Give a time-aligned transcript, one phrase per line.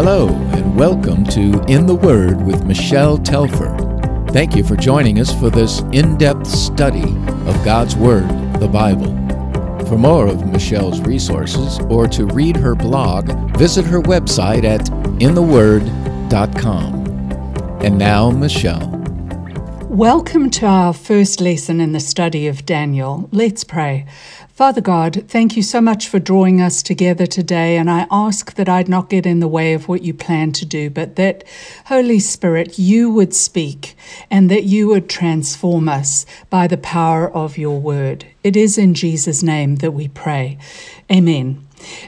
[0.00, 3.76] Hello, and welcome to In the Word with Michele Telfer.
[4.28, 8.28] Thank you for joining us for this in depth study of God's Word,
[8.60, 9.08] the Bible.
[9.86, 14.88] For more of Michele's resources or to read her blog, visit her website at
[15.20, 16.94] intheword.com.
[17.82, 18.98] And now, Michele.
[19.88, 23.28] Welcome to our first lesson in the study of Daniel.
[23.32, 24.06] Let's pray.
[24.58, 28.68] Father God, thank you so much for drawing us together today, and I ask that
[28.68, 31.44] I'd not get in the way of what you plan to do, but that,
[31.86, 33.94] Holy Spirit, you would speak
[34.32, 38.26] and that you would transform us by the power of your word.
[38.42, 40.58] It is in Jesus' name that we pray.
[41.08, 41.64] Amen.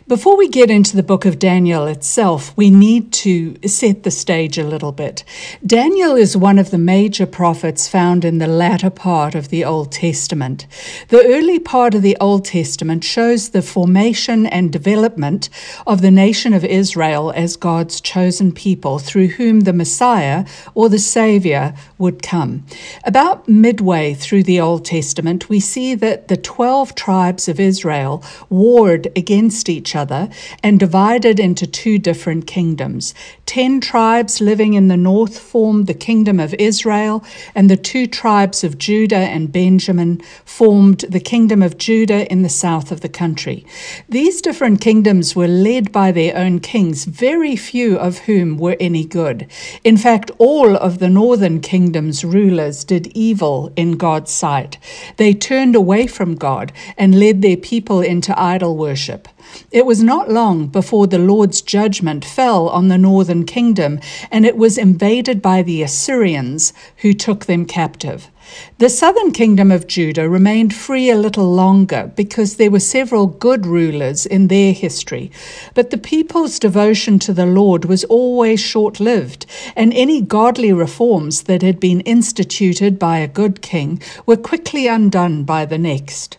[0.06, 4.58] Before we get into the book of Daniel itself, we need to set the stage
[4.58, 5.22] a little bit.
[5.64, 9.92] Daniel is one of the major prophets found in the latter part of the Old
[9.92, 10.66] Testament.
[11.08, 15.48] The early part of the Old Testament shows the formation and development
[15.86, 20.44] of the nation of Israel as God's chosen people through whom the Messiah
[20.74, 22.64] or the Savior would come.
[23.04, 29.06] About midway through the Old Testament, we see that the 12 tribes of Israel warred
[29.14, 30.30] against each other
[30.62, 33.14] and divided into two different kingdoms.
[33.46, 38.62] Ten tribes living in the north formed the kingdom of Israel, and the two tribes
[38.62, 43.66] of Judah and Benjamin formed the kingdom of Judah in the south of the country.
[44.08, 49.04] These different kingdoms were led by their own kings, very few of whom were any
[49.04, 49.48] good.
[49.82, 54.78] In fact, all of the northern kingdom's rulers did evil in God's sight.
[55.16, 59.28] They turned away from God and led their people into idol worship.
[59.70, 64.00] It was not long before the Lord's judgment fell on the northern kingdom,
[64.30, 68.30] and it was invaded by the Assyrians, who took them captive.
[68.78, 73.64] The southern kingdom of Judah remained free a little longer because there were several good
[73.64, 75.30] rulers in their history.
[75.74, 79.46] But the people's devotion to the Lord was always short lived,
[79.76, 85.44] and any godly reforms that had been instituted by a good king were quickly undone
[85.44, 86.38] by the next.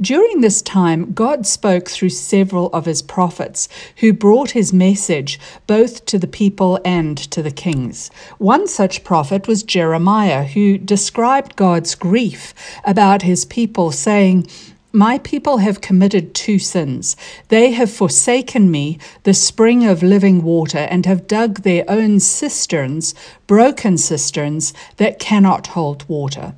[0.00, 6.04] During this time, God spoke through several of his prophets who brought his message both
[6.06, 8.10] to the people and to the kings.
[8.38, 14.46] One such prophet was Jeremiah, who described God's grief about his people, saying,
[14.92, 17.14] my people have committed two sins.
[17.48, 23.14] They have forsaken me, the spring of living water, and have dug their own cisterns,
[23.46, 26.54] broken cisterns that cannot hold water.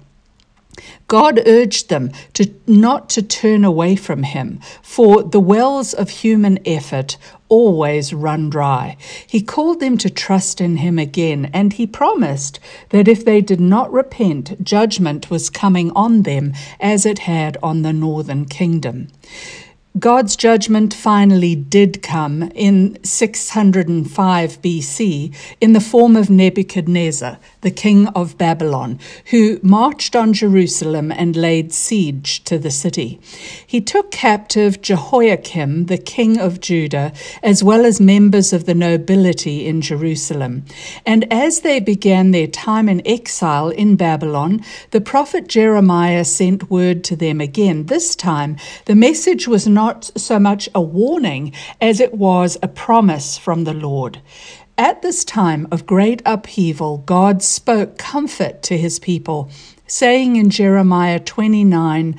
[1.10, 6.60] God urged them to not to turn away from him, for the wells of human
[6.64, 8.96] effort always run dry.
[9.26, 12.60] He called them to trust in him again, and he promised
[12.90, 17.82] that if they did not repent, judgment was coming on them as it had on
[17.82, 19.08] the northern kingdom.
[19.98, 28.08] God's judgment finally did come in 605 BC in the form of Nebuchadnezzar, the king
[28.08, 33.20] of Babylon, who marched on Jerusalem and laid siege to the city.
[33.66, 37.12] He took captive Jehoiakim, the king of Judah,
[37.42, 40.64] as well as members of the nobility in Jerusalem.
[41.04, 47.04] And as they began their time in exile in Babylon, the prophet Jeremiah sent word
[47.04, 47.86] to them again.
[47.86, 48.56] This time,
[48.86, 53.74] the message was not so much a warning as it was a promise from the
[53.74, 54.20] Lord.
[54.80, 59.50] At this time of great upheaval, God spoke comfort to his people,
[59.86, 62.18] saying in Jeremiah 29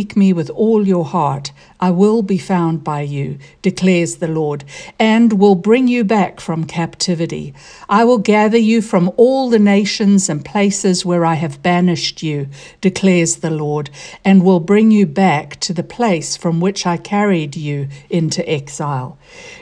[0.00, 1.52] Seek me with all your heart.
[1.80, 4.64] I will be found by you, declares the Lord,
[4.98, 7.54] and will bring you back from captivity.
[7.88, 12.48] I will gather you from all the nations and places where I have banished you,
[12.82, 13.88] declares the Lord,
[14.24, 19.16] and will bring you back to the place from which I carried you into exile.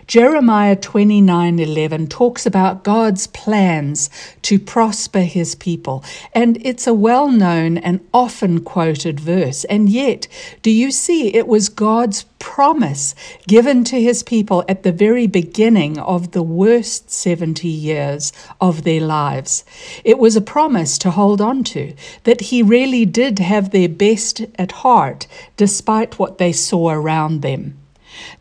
[0.09, 4.11] Jeremiah 29:11 talks about God's plans
[4.43, 6.03] to prosper his people,
[6.35, 9.65] and it's a well-known and often quoted verse.
[9.65, 10.27] And yet,
[10.63, 11.69] do you see it was
[12.09, 13.15] God's promise
[13.47, 18.33] given to his people at the very beginning of the worst 70 years
[18.63, 19.63] of their lives.
[20.05, 21.93] It was a promise to hold on to,
[22.25, 25.27] that he really did have their best at heart
[25.59, 27.77] despite what they saw around them.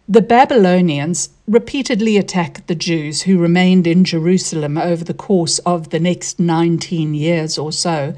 [0.10, 6.00] The Babylonians repeatedly attacked the Jews who remained in Jerusalem over the course of the
[6.00, 8.14] next 19 years or so.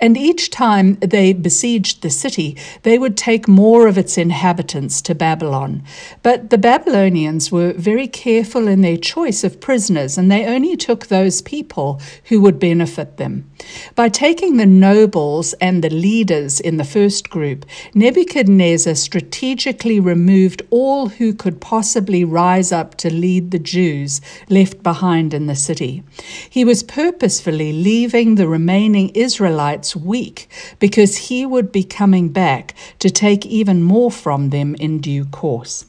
[0.00, 5.14] And each time they besieged the city, they would take more of its inhabitants to
[5.14, 5.82] Babylon.
[6.22, 11.06] But the Babylonians were very careful in their choice of prisoners, and they only took
[11.06, 13.50] those people who would benefit them.
[13.94, 21.10] By taking the nobles and the leaders in the first group, Nebuchadnezzar strategically removed all
[21.10, 26.02] who could possibly rise up to lead the Jews left behind in the city.
[26.48, 30.48] He was purposefully leaving the remaining Israelites weak
[30.78, 35.86] because he would be coming back to take even more from them in due course.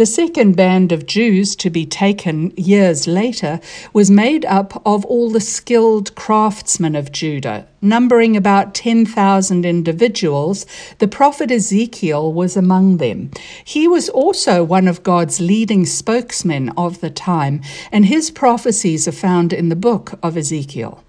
[0.00, 3.60] The second band of Jews to be taken years later
[3.92, 10.64] was made up of all the skilled craftsmen of Judah, numbering about 10,000 individuals.
[11.00, 13.30] The prophet Ezekiel was among them.
[13.62, 17.60] He was also one of God's leading spokesmen of the time,
[17.92, 21.04] and his prophecies are found in the book of Ezekiel.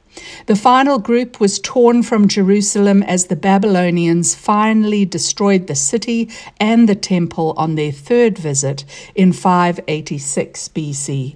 [0.45, 6.29] The final group was torn from Jerusalem as the Babylonians finally destroyed the city
[6.59, 8.83] and the temple on their third visit
[9.15, 11.35] in 586 BC.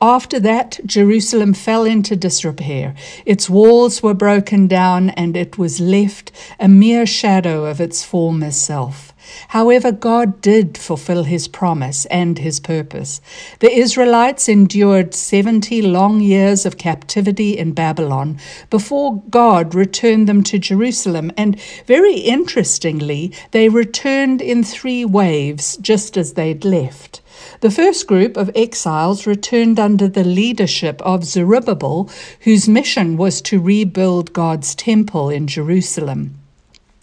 [0.00, 2.94] After that, Jerusalem fell into disrepair.
[3.24, 6.30] Its walls were broken down, and it was left
[6.60, 9.13] a mere shadow of its former self.
[9.48, 13.20] However, God did fulfill his promise and his purpose.
[13.60, 18.38] The Israelites endured 70 long years of captivity in Babylon
[18.70, 21.32] before God returned them to Jerusalem.
[21.36, 27.20] And very interestingly, they returned in three waves, just as they'd left.
[27.60, 32.10] The first group of exiles returned under the leadership of Zerubbabel,
[32.40, 36.43] whose mission was to rebuild God's temple in Jerusalem.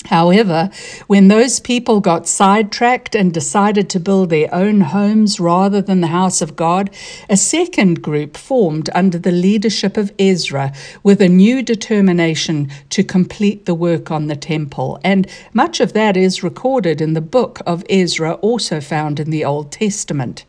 [0.06, 0.71] However,
[1.07, 6.07] when those people got sidetracked and decided to build their own homes rather than the
[6.07, 6.89] house of God,
[7.30, 13.65] a second group formed under the leadership of Ezra with a new determination to complete
[13.65, 15.00] the work on the temple.
[15.03, 19.45] And much of that is recorded in the book of Ezra, also found in the
[19.45, 20.45] Old Testament.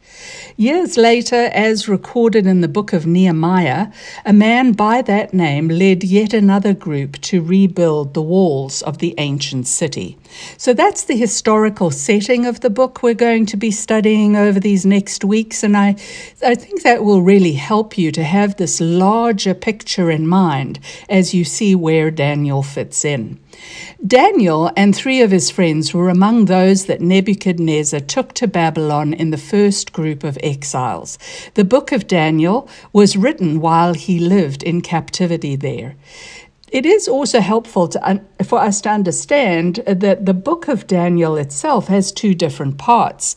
[0.56, 3.88] Years later, as recorded in the book of Nehemiah,
[4.24, 9.14] a man by that name led yet another group to rebuild the walls of the
[9.18, 10.18] ancient city.
[10.56, 14.86] So that's the historical setting of the book we're going to be studying over these
[14.86, 15.96] next weeks, and I,
[16.44, 21.34] I think that will really help you to have this larger picture in mind as
[21.34, 23.38] you see where Daniel fits in.
[24.04, 29.30] Daniel and three of his friends were among those that Nebuchadnezzar took to Babylon in
[29.30, 31.18] the first group of exiles.
[31.54, 35.94] The book of Daniel was written while he lived in captivity there.
[36.72, 41.88] It is also helpful to, for us to understand that the book of Daniel itself
[41.88, 43.36] has two different parts.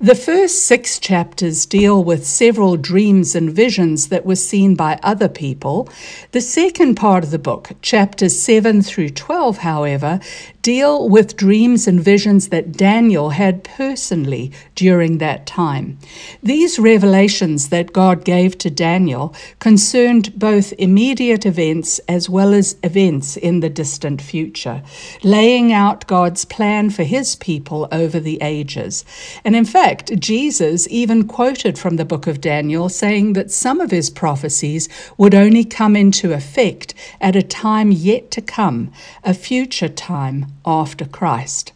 [0.00, 5.28] The first six chapters deal with several dreams and visions that were seen by other
[5.28, 5.90] people.
[6.32, 10.18] The second part of the book, chapters 7 through 12, however,
[10.62, 15.98] deal with dreams and visions that Daniel had personally during that time.
[16.42, 23.38] These revelations that God gave to Daniel concerned both immediate events as well as events
[23.38, 24.82] in the distant future,
[25.22, 29.04] laying out God's plan for his people over the ages.
[29.44, 33.90] And in fact, Jesus even quoted from the book of Daniel saying that some of
[33.90, 38.92] his prophecies would only come into effect at a time yet to come,
[39.24, 41.72] a future time after Christ.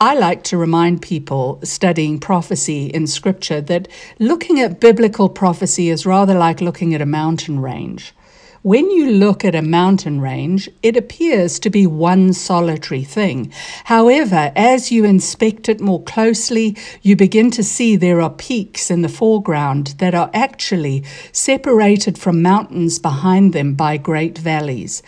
[0.00, 3.86] I like to remind people studying prophecy in Scripture that
[4.18, 8.14] looking at biblical prophecy is rather like looking at a mountain range.
[8.62, 13.50] When you look at a mountain range, it appears to be one solitary thing.
[13.84, 19.00] However, as you inspect it more closely, you begin to see there are peaks in
[19.00, 25.02] the foreground that are actually separated from mountains behind them by great valleys.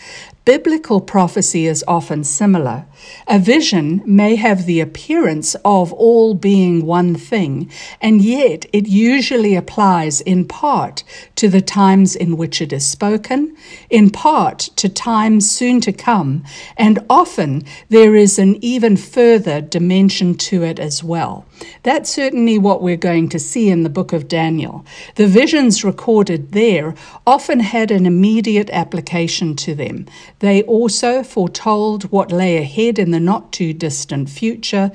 [0.45, 2.85] Biblical prophecy is often similar.
[3.29, 9.55] A vision may have the appearance of all being one thing, and yet it usually
[9.55, 11.05] applies in part
[11.37, 13.42] to the times in which it is spoken,
[13.91, 16.45] in part to times soon to come,
[16.77, 21.45] and often there is an even further dimension to it as well.
[21.83, 24.85] That's certainly what we're going to see in the book of Daniel.
[25.15, 26.95] The visions recorded there
[27.27, 30.07] often had an immediate application to them.
[30.41, 34.91] They also foretold what lay ahead in the not too distant future,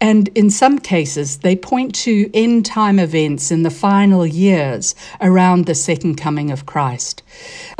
[0.00, 5.66] and in some cases, they point to end time events in the final years around
[5.66, 7.22] the second coming of Christ.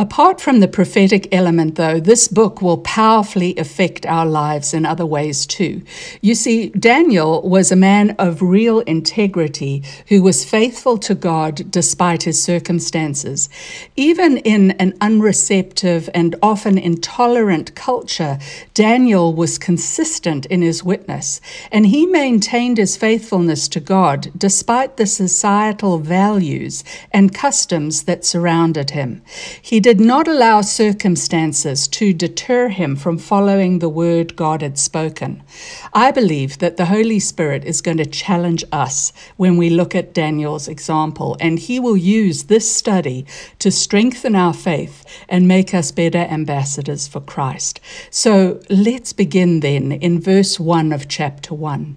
[0.00, 5.04] Apart from the prophetic element, though, this book will powerfully affect our lives in other
[5.04, 5.82] ways too.
[6.20, 12.22] You see, Daniel was a man of real integrity who was faithful to God despite
[12.22, 13.48] his circumstances.
[13.96, 18.38] Even in an unreceptive and often intolerant culture,
[18.74, 21.40] Daniel was consistent in his witness,
[21.72, 28.90] and he maintained his faithfulness to God despite the societal values and customs that surrounded
[28.90, 29.22] him.
[29.60, 35.42] He did not allow circumstances to deter him from following the word God had spoken.
[35.92, 40.14] I believe that the Holy Spirit is going to challenge us when we look at
[40.14, 43.26] Daniel's example, and he will use this study
[43.58, 47.80] to strengthen our faith and make us better ambassadors for Christ.
[48.10, 51.96] So let's begin then in verse 1 of chapter 1.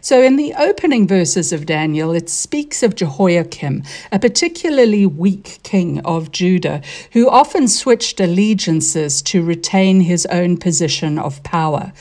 [0.00, 6.00] So, in the opening verses of Daniel, it speaks of Jehoiakim, a particularly weak king
[6.00, 11.92] of Judah, who often switched allegiances to retain his own position of power.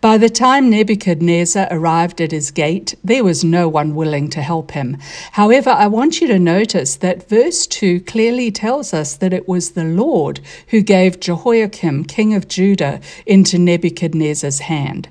[0.00, 4.72] By the time Nebuchadnezzar arrived at his gate, there was no one willing to help
[4.72, 4.96] him.
[5.32, 9.70] However, I want you to notice that verse 2 clearly tells us that it was
[9.70, 15.08] the Lord who gave Jehoiakim, king of Judah, into Nebuchadnezzar's hand.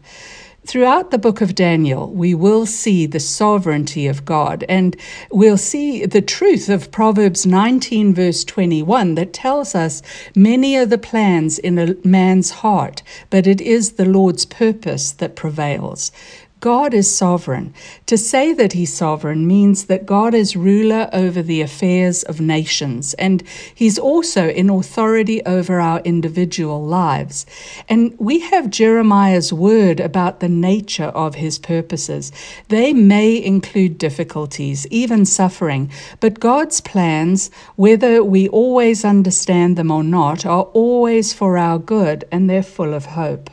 [0.67, 4.97] Throughout the book of Daniel, we will see the sovereignty of God and
[5.31, 10.01] we'll see the truth of Proverbs 19, verse 21, that tells us
[10.35, 15.37] many are the plans in a man's heart, but it is the Lord's purpose that
[15.37, 16.11] prevails.
[16.59, 17.73] God is sovereign.
[18.07, 23.13] To say that He's sovereign means that God is ruler over the affairs of nations,
[23.15, 23.43] and
[23.75, 27.45] He's also in authority over our individual lives.
[27.87, 32.31] And we have Jeremiah's word about the nature of His purposes.
[32.69, 40.03] They may include difficulties, even suffering, but God's plans, whether we always understand them or
[40.03, 43.51] not, are always for our good, and they're full of hope.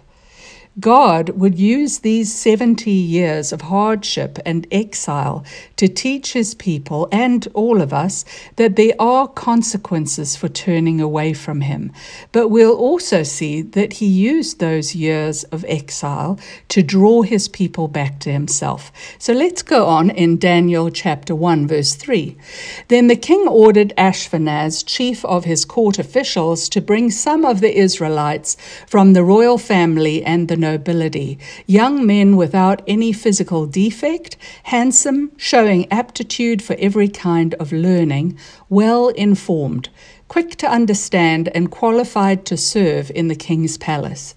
[0.81, 5.45] God would use these 70 years of hardship and exile
[5.76, 8.25] to teach his people and all of us
[8.57, 11.93] that there are consequences for turning away from him.
[12.33, 16.40] But we'll also see that he used those years of exile
[16.71, 18.90] to draw his people back to himself.
[19.19, 22.37] So let's go on in Daniel chapter 1, verse 3.
[22.88, 27.78] Then the king ordered Ashpenaz, chief of his court officials, to bring some of the
[27.78, 28.57] Israelites
[28.88, 34.37] from the royal family and the nobility, young men without any physical defect,
[34.75, 39.88] handsome, showing aptitude for every kind of learning, well informed,
[40.28, 44.35] quick to understand, and qualified to serve in the king's palace.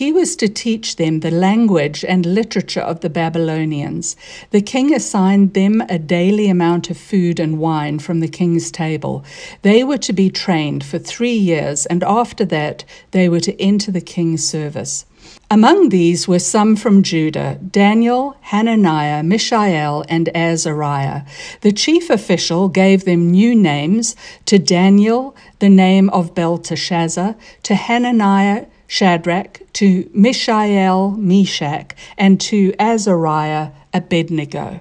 [0.00, 4.16] He was to teach them the language and literature of the Babylonians.
[4.50, 9.22] The king assigned them a daily amount of food and wine from the king's table.
[9.60, 13.92] They were to be trained for three years, and after that, they were to enter
[13.92, 15.04] the king's service.
[15.50, 21.24] Among these were some from Judah Daniel, Hananiah, Mishael, and Azariah.
[21.60, 24.16] The chief official gave them new names
[24.46, 33.70] to Daniel, the name of Belteshazzar, to Hananiah, Shadrach, to Mishael, Meshach, and to Azariah,
[33.94, 34.80] Abednego.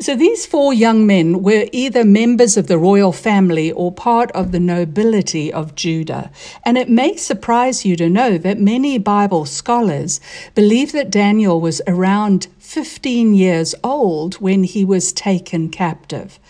[0.00, 4.50] So these four young men were either members of the royal family or part of
[4.50, 6.32] the nobility of Judah.
[6.64, 10.20] And it may surprise you to know that many Bible scholars
[10.56, 16.40] believe that Daniel was around 15 years old when he was taken captive.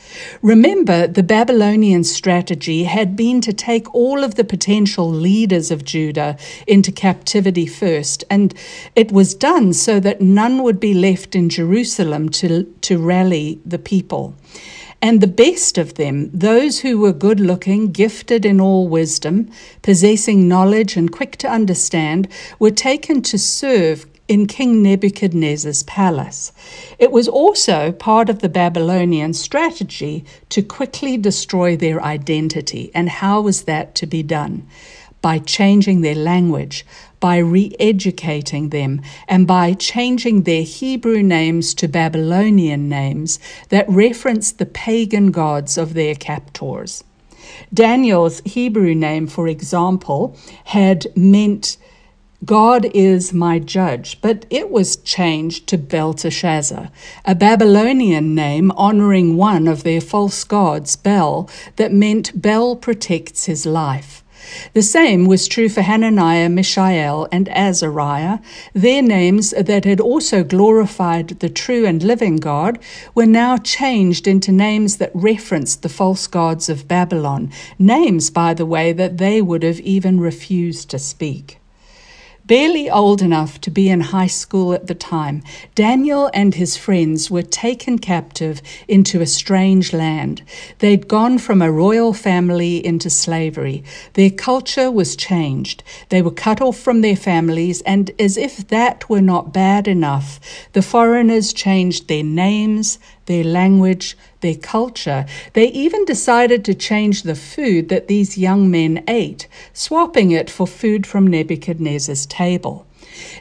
[0.43, 6.37] Remember, the Babylonian strategy had been to take all of the potential leaders of Judah
[6.67, 8.55] into captivity first, and
[8.95, 13.79] it was done so that none would be left in Jerusalem to, to rally the
[13.79, 14.35] people.
[15.05, 19.51] And the best of them, those who were good looking, gifted in all wisdom,
[19.83, 22.29] possessing knowledge and quick to understand,
[22.61, 26.53] were taken to serve in King Nebuchadnezzar's palace.
[26.99, 32.91] It was also part of the Babylonian strategy to quickly destroy their identity.
[32.95, 34.67] And how was that to be done?
[35.21, 36.85] By changing their language,
[37.21, 43.39] by re educating them, and by changing their Hebrew names to Babylonian names
[43.69, 47.05] that reference the pagan gods of their captors.
[47.73, 51.77] Daniel's Hebrew name, for example, had meant
[52.45, 56.91] God is my judge, but it was changed to Belteshazzar,
[57.25, 63.65] a Babylonian name honoring one of their false gods, Bel, that meant Bel protects his
[63.65, 64.25] life.
[64.75, 68.41] The same was true for Hananiah, Mishael, and Azariah.
[68.75, 72.81] Their names that had also glorified the true and living God
[73.15, 78.67] were now changed into names that referenced the false gods of Babylon, names, by the
[78.67, 81.61] way, that they would have even refused to speak.
[82.53, 85.43] Barely old enough to be in high school at the time,
[85.75, 90.43] Daniel and his friends were taken captive into a strange land.
[90.81, 93.83] They'd gone from a royal family into slavery.
[94.13, 95.83] Their culture was changed.
[96.11, 100.39] They were cut off from their families, and as if that were not bad enough,
[100.75, 102.99] the foreigners changed their names,
[103.33, 105.25] their language, their culture.
[105.55, 110.67] They even decided to change the food that these young men ate, swapping it for
[110.67, 112.87] food from Nebuchadnezzar's table.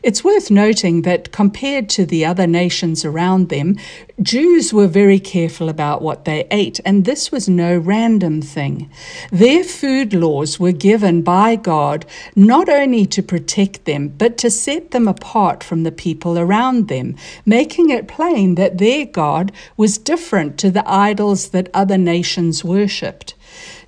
[0.03, 3.77] It's worth noting that compared to the other nations around them,
[4.21, 8.89] Jews were very careful about what they ate, and this was no random thing.
[9.31, 12.05] Their food laws were given by God
[12.35, 17.15] not only to protect them, but to set them apart from the people around them,
[17.45, 23.35] making it plain that their God was different to the idols that other nations worshipped.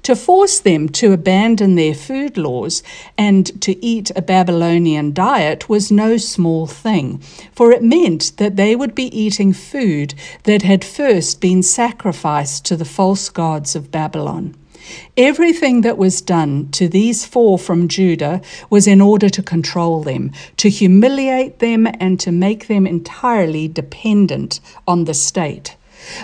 [0.04, 2.84] To force them to abandon their food laws
[3.18, 7.20] and to eat a Babylonian diet was no small thing,
[7.54, 12.76] for it meant that they would be eating food that had first been sacrificed to
[12.76, 14.56] the false gods of Babylon.
[15.16, 20.32] Everything that was done to these four from Judah was in order to control them,
[20.58, 25.78] to humiliate them, and to make them entirely dependent on the state.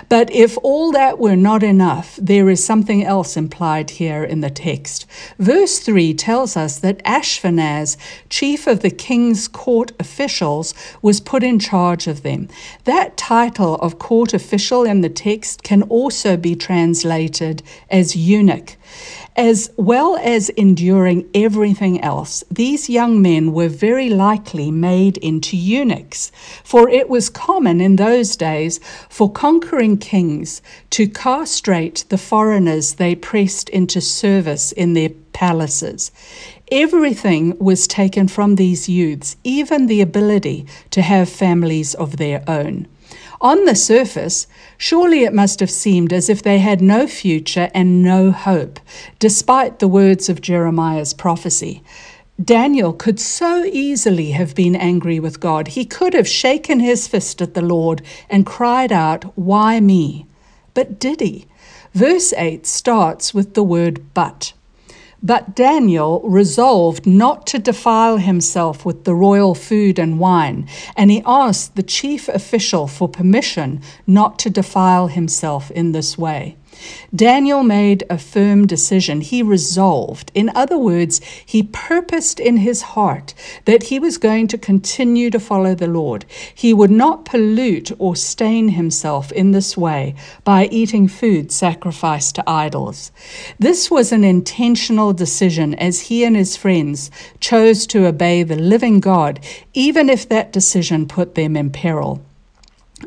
[0.08, 4.50] But if all that were not enough, there is something else implied here in the
[4.50, 5.06] text.
[5.38, 7.96] Verse 3 tells us that Ashpenaz,
[8.28, 12.48] chief of the king's court officials, was put in charge of them.
[12.84, 18.76] That title of court official in the text can also be translated as eunuch.
[19.36, 26.32] As well as enduring everything else, these young men were very likely made into eunuchs,
[26.64, 33.14] for it was common in those days for conquering kings to castrate the foreigners they
[33.14, 36.10] pressed into service in their palaces.
[36.72, 42.86] Everything was taken from these youths, even the ability to have families of their own.
[43.42, 48.02] On the surface, surely it must have seemed as if they had no future and
[48.02, 48.78] no hope,
[49.18, 51.82] despite the words of Jeremiah's prophecy.
[52.42, 55.68] Daniel could so easily have been angry with God.
[55.68, 60.26] He could have shaken his fist at the Lord and cried out, Why me?
[60.74, 61.46] But did he?
[61.94, 64.52] Verse 8 starts with the word but.
[65.22, 71.22] But Daniel resolved not to defile himself with the royal food and wine, and he
[71.26, 76.56] asked the chief official for permission not to defile himself in this way.
[77.14, 79.20] Daniel made a firm decision.
[79.20, 80.30] He resolved.
[80.34, 85.40] In other words, he purposed in his heart that he was going to continue to
[85.40, 86.24] follow the Lord.
[86.54, 90.14] He would not pollute or stain himself in this way
[90.44, 93.12] by eating food sacrificed to idols.
[93.58, 99.00] This was an intentional decision as he and his friends chose to obey the living
[99.00, 99.40] God,
[99.74, 102.24] even if that decision put them in peril.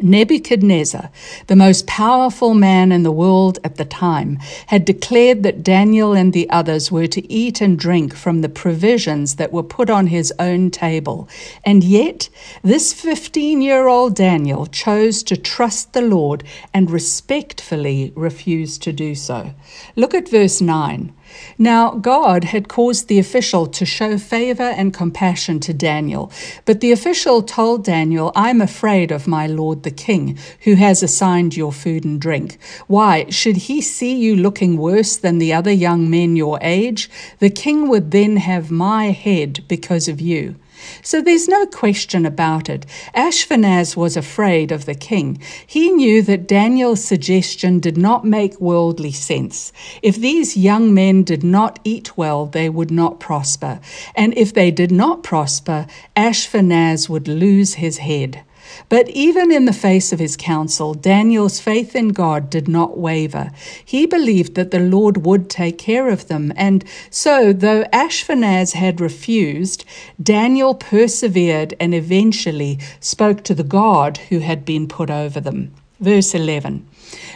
[0.01, 1.10] Nebuchadnezzar,
[1.47, 6.34] the most powerful man in the world at the time, had declared that Daniel and
[6.34, 10.34] the others were to eat and drink from the provisions that were put on his
[10.39, 11.29] own table.
[11.63, 12.29] And yet,
[12.63, 19.15] this 15 year old Daniel chose to trust the Lord and respectfully refused to do
[19.15, 19.53] so.
[19.95, 21.13] Look at verse 9.
[21.58, 26.32] Now, God had caused the official to show favor and compassion to Daniel,
[26.65, 31.56] but the official told Daniel, I'm afraid of my lord the king, who has assigned
[31.56, 32.58] your food and drink.
[32.88, 37.10] Why, should he see you looking worse than the other young men your age?
[37.39, 40.56] The king would then have my head because of you.
[41.02, 42.86] So there's no question about it.
[43.15, 45.41] Ashpenaz was afraid of the king.
[45.65, 49.74] He knew that Daniel's suggestion did not make worldly sense.
[50.02, 53.80] If these young men did not eat well, they would not prosper.
[54.15, 58.43] And if they did not prosper, Ashpenaz would lose his head.
[58.89, 63.51] But even in the face of his counsel, Daniel's faith in God did not waver.
[63.83, 66.53] He believed that the Lord would take care of them.
[66.55, 69.86] And so, though Ashpenaz had refused,
[70.21, 75.73] Daniel persevered and eventually spoke to the God who had been put over them.
[75.99, 76.86] Verse 11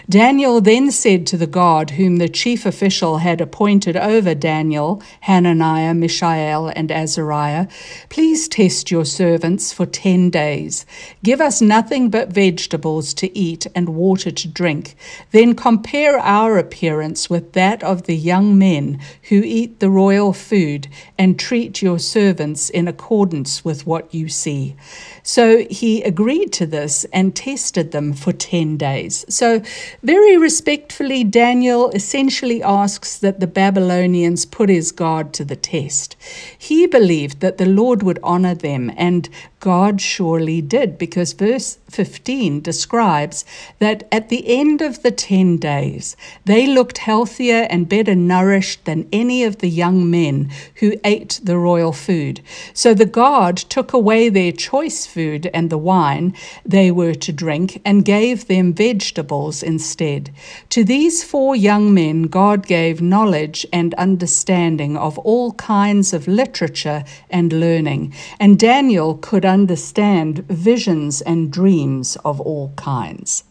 [0.10, 5.94] Daniel then said to the God whom the chief official had appointed over Daniel, Hananiah,
[5.94, 7.68] Mishael, and Azariah,
[8.10, 10.86] Please test your servants for ten days.
[11.24, 14.96] Give us nothing but vegetables to eat and water to drink.
[15.32, 20.88] Then compare our appearance with that of the young men who eat the royal food,
[21.18, 24.76] and treat your servants in accordance with what you see.
[25.24, 29.26] So he agreed to this and tested them for 10 days.
[29.28, 29.62] So,
[30.04, 36.16] very respectfully, Daniel essentially asks that the Babylonians put his God to the test.
[36.58, 42.62] He believed that the Lord would honor them, and God surely did, because verse 15
[42.62, 43.44] describes
[43.80, 46.16] that at the end of the 10 days,
[46.46, 51.58] they looked healthier and better nourished than any of the young men who ate the
[51.58, 52.42] royal food.
[52.74, 57.82] So the God took away their choice food and the wine they were to drink
[57.84, 60.30] and gave them vegetables instead.
[60.70, 67.04] To these four young men, God gave knowledge and understanding of all kinds of literature
[67.32, 73.44] and learning, and Daniel could understand visions and dreams of all kinds.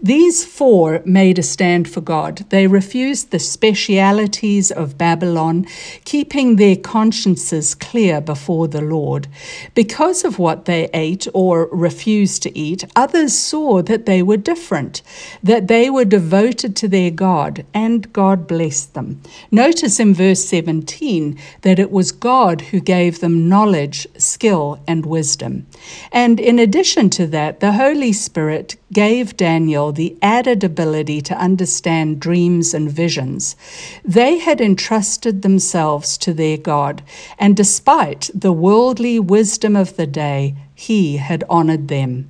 [0.00, 2.44] These four made a stand for God.
[2.50, 5.66] They refused the specialities of Babylon,
[6.04, 9.28] keeping their consciences clear before the Lord.
[9.74, 15.02] Because of what they ate or refused to eat, others saw that they were different,
[15.42, 19.22] that they were devoted to their God, and God blessed them.
[19.52, 25.66] Notice in verse 17 that it was God who gave them knowledge, skill, and wisdom.
[26.10, 29.51] And in addition to that, the Holy Spirit gave Daniel
[29.92, 33.56] the added ability to understand dreams and visions.
[34.04, 37.02] They had entrusted themselves to their God,
[37.38, 42.28] and despite the worldly wisdom of the day, he had honored them.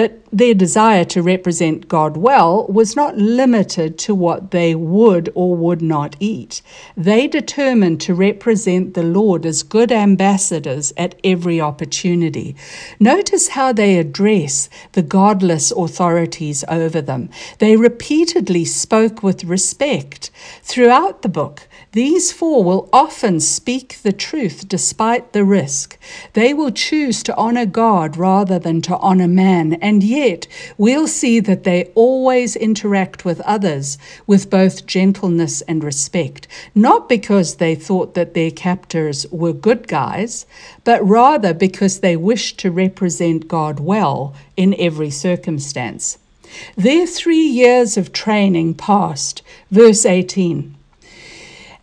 [0.00, 5.54] But their desire to represent God well was not limited to what they would or
[5.54, 6.62] would not eat.
[6.96, 12.56] They determined to represent the Lord as good ambassadors at every opportunity.
[12.98, 17.28] Notice how they address the godless authorities over them.
[17.58, 20.30] They repeatedly spoke with respect.
[20.62, 25.98] Throughout the book, these four will often speak the truth despite the risk.
[26.34, 30.46] They will choose to honor God rather than to honor man, and yet
[30.78, 37.56] we'll see that they always interact with others with both gentleness and respect, not because
[37.56, 40.46] they thought that their captors were good guys,
[40.84, 46.18] but rather because they wished to represent God well in every circumstance.
[46.76, 49.42] Their three years of training passed.
[49.72, 50.76] Verse 18.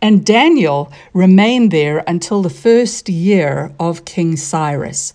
[0.00, 5.14] And Daniel remained there until the first year of King Cyrus.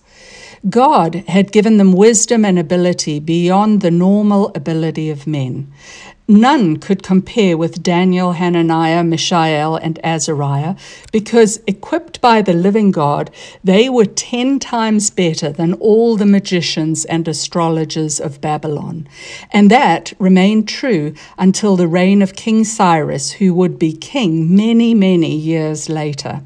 [0.68, 5.70] God had given them wisdom and ability beyond the normal ability of men.
[6.26, 10.74] None could compare with Daniel, Hananiah, Mishael, and Azariah
[11.12, 13.30] because, equipped by the living God,
[13.62, 19.06] they were ten times better than all the magicians and astrologers of Babylon.
[19.52, 24.94] And that remained true until the reign of King Cyrus, who would be king many,
[24.94, 26.40] many years later.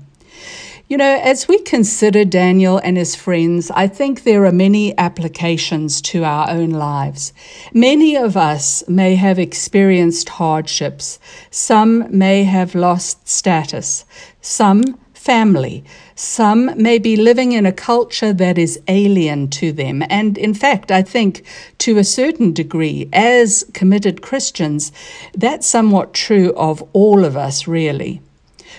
[0.90, 6.00] You know, as we consider Daniel and his friends, I think there are many applications
[6.00, 7.34] to our own lives.
[7.74, 11.18] Many of us may have experienced hardships.
[11.50, 14.06] Some may have lost status.
[14.40, 15.84] Some family.
[16.14, 20.02] Some may be living in a culture that is alien to them.
[20.08, 21.44] And in fact, I think
[21.80, 24.90] to a certain degree, as committed Christians,
[25.34, 28.22] that's somewhat true of all of us, really.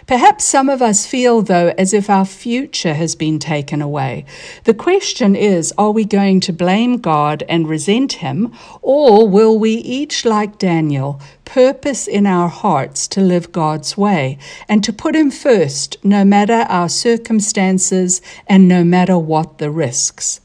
[0.09, 4.25] Perhaps some of us feel, though, as if our future has been taken away.
[4.63, 9.73] The question is are we going to blame God and resent Him, or will we
[9.73, 15.29] each, like Daniel, purpose in our hearts to live God's way and to put Him
[15.29, 20.41] first, no matter our circumstances and no matter what the risks?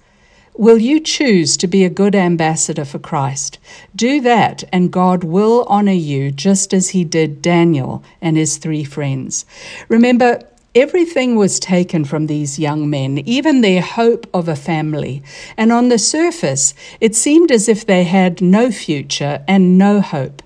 [0.57, 3.59] Will you choose to be a good ambassador for Christ?
[3.97, 8.85] Do that, and God will honor you just as he did Daniel and his three
[8.85, 9.47] friends.
[9.89, 10.41] Remember,
[10.77, 15.23] Everything was taken from these young men, even their hope of a family,
[15.57, 20.43] and on the surface it seemed as if they had no future and no hope.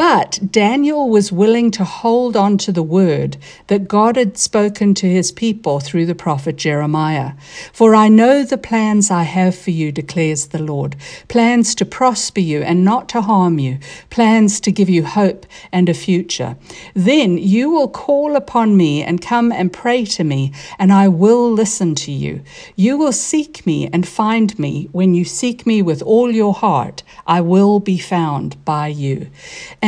[0.00, 3.36] But Daniel was willing to hold on to the word
[3.66, 7.32] that God had spoken to his people through the prophet Jeremiah.
[7.70, 10.96] For I know the plans I have for you, declares the Lord
[11.28, 15.86] plans to prosper you and not to harm you, plans to give you hope and
[15.86, 16.56] a future.
[16.94, 21.52] Then you will call upon me and come and pray to me, and I will
[21.52, 22.42] listen to you.
[22.74, 27.02] You will seek me and find me when you seek me with all your heart.
[27.26, 29.28] I will be found by you.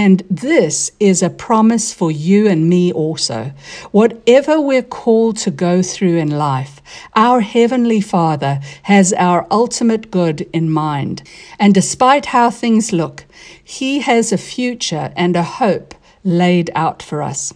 [0.04, 3.52] And this is a promise for you and me also.
[3.92, 6.82] Whatever we're called to go through in life,
[7.14, 11.22] our Heavenly Father has our ultimate good in mind.
[11.56, 13.26] And despite how things look,
[13.62, 17.54] He has a future and a hope laid out for us.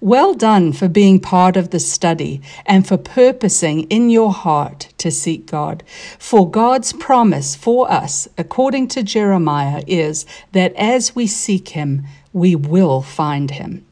[0.00, 5.10] Well done for being part of the study and for purposing in your heart to
[5.10, 5.82] seek God.
[6.18, 12.54] For God's promise for us, according to Jeremiah, is that as we seek Him, we
[12.54, 13.84] will find Him.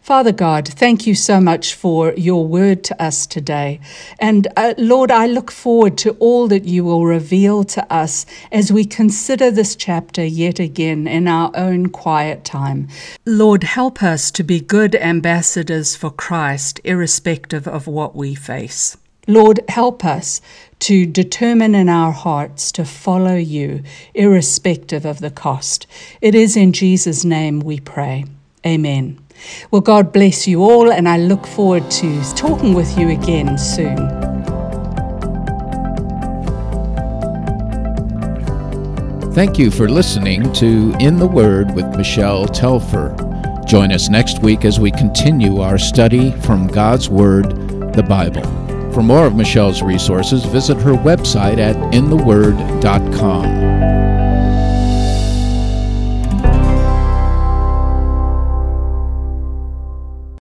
[0.00, 3.80] Father God, thank you so much for your word to us today.
[4.18, 8.72] And uh, Lord, I look forward to all that you will reveal to us as
[8.72, 12.88] we consider this chapter yet again in our own quiet time.
[13.24, 18.96] Lord, help us to be good ambassadors for Christ, irrespective of what we face.
[19.26, 20.40] Lord, help us
[20.80, 23.82] to determine in our hearts to follow you,
[24.12, 25.86] irrespective of the cost.
[26.20, 28.26] It is in Jesus' name we pray.
[28.66, 29.23] Amen.
[29.70, 33.96] Well, God bless you all, and I look forward to talking with you again soon.
[39.34, 43.16] Thank you for listening to In the Word with Michele Telfer.
[43.66, 47.50] Join us next week as we continue our study from God's Word,
[47.94, 48.44] the Bible.
[48.92, 54.03] For more of Michele's resources, visit her website at intheword.com.